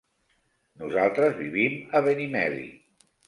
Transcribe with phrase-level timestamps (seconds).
[0.83, 2.65] Nosaltres vivim a Benimeli.